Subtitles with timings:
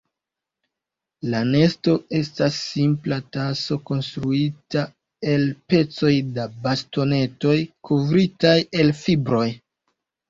[1.33, 4.85] La nesto estas simpla taso konstruita
[5.35, 7.55] el pecoj da bastonetoj
[7.91, 9.49] kovritaj el fibroj.